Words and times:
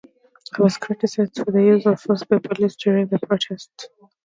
He 0.57 0.63
was 0.63 0.77
criticised 0.77 1.35
for 1.37 1.51
the 1.51 1.61
use 1.61 1.85
of 1.85 2.01
force 2.01 2.23
by 2.23 2.39
the 2.39 2.49
Police 2.49 2.75
during 2.75 3.05
the 3.05 3.19
protests. 3.19 3.87